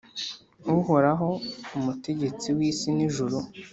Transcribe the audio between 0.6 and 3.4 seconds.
uhoraho, umutegetsi w’isi n’ijuru